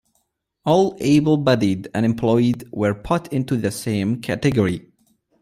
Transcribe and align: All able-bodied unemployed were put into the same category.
All 0.65 0.97
able-bodied 0.99 1.89
unemployed 1.93 2.67
were 2.71 2.95
put 2.95 3.27
into 3.31 3.55
the 3.55 3.69
same 3.69 4.19
category. 4.19 4.91